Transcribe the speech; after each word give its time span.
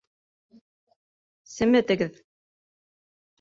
Семетегеҙ! 1.55 2.19